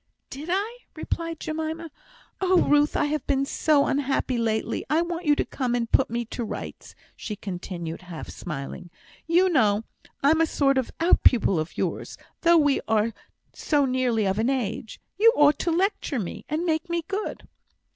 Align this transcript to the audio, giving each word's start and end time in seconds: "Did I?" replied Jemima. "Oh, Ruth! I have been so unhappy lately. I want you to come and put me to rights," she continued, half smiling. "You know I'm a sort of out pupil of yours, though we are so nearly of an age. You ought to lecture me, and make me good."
"Did 0.31 0.49
I?" 0.51 0.77
replied 0.95 1.39
Jemima. 1.39 1.91
"Oh, 2.41 2.63
Ruth! 2.63 2.97
I 2.97 3.05
have 3.05 3.27
been 3.27 3.45
so 3.45 3.85
unhappy 3.85 4.35
lately. 4.35 4.83
I 4.89 5.03
want 5.03 5.27
you 5.27 5.35
to 5.35 5.45
come 5.45 5.75
and 5.75 5.91
put 5.91 6.09
me 6.09 6.25
to 6.25 6.43
rights," 6.43 6.95
she 7.15 7.35
continued, 7.35 8.01
half 8.01 8.27
smiling. 8.29 8.89
"You 9.27 9.47
know 9.47 9.83
I'm 10.23 10.41
a 10.41 10.47
sort 10.47 10.79
of 10.79 10.89
out 10.99 11.21
pupil 11.21 11.59
of 11.59 11.77
yours, 11.77 12.17
though 12.41 12.57
we 12.57 12.81
are 12.87 13.13
so 13.53 13.85
nearly 13.85 14.25
of 14.25 14.39
an 14.39 14.49
age. 14.49 14.99
You 15.19 15.33
ought 15.35 15.59
to 15.59 15.71
lecture 15.71 16.17
me, 16.17 16.45
and 16.49 16.65
make 16.65 16.89
me 16.89 17.03
good." 17.07 17.47